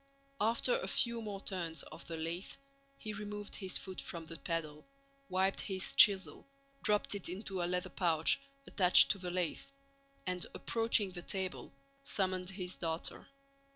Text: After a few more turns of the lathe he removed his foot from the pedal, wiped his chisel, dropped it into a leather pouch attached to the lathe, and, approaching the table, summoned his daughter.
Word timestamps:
After 0.39 0.79
a 0.79 0.87
few 0.87 1.21
more 1.21 1.39
turns 1.41 1.83
of 1.83 2.07
the 2.07 2.17
lathe 2.17 2.53
he 2.97 3.13
removed 3.13 3.57
his 3.57 3.77
foot 3.77 4.01
from 4.01 4.25
the 4.25 4.39
pedal, 4.39 4.83
wiped 5.29 5.61
his 5.61 5.93
chisel, 5.93 6.47
dropped 6.81 7.13
it 7.13 7.29
into 7.29 7.61
a 7.61 7.65
leather 7.69 7.87
pouch 7.89 8.39
attached 8.65 9.11
to 9.11 9.19
the 9.19 9.29
lathe, 9.29 9.61
and, 10.25 10.43
approaching 10.55 11.11
the 11.11 11.21
table, 11.21 11.71
summoned 12.03 12.49
his 12.49 12.75
daughter. 12.77 13.27